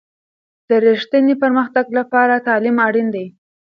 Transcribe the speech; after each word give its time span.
د 0.69 0.71
رښتیني 0.85 1.35
پرمختګ 1.43 1.85
لپاره 1.97 2.43
تعلیم 2.47 2.77
اړین 2.87 3.07
دی. 3.15 3.25